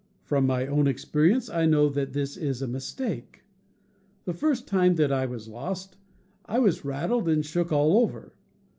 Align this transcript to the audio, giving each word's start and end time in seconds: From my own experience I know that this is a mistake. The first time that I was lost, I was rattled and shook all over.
From 0.23 0.47
my 0.47 0.65
own 0.65 0.87
experience 0.87 1.47
I 1.47 1.67
know 1.67 1.87
that 1.89 2.13
this 2.13 2.35
is 2.35 2.63
a 2.63 2.67
mistake. 2.67 3.43
The 4.25 4.33
first 4.33 4.67
time 4.67 4.95
that 4.95 5.11
I 5.11 5.27
was 5.27 5.47
lost, 5.47 5.95
I 6.45 6.57
was 6.57 6.83
rattled 6.83 7.29
and 7.29 7.45
shook 7.45 7.71
all 7.71 7.95
over. 7.99 8.33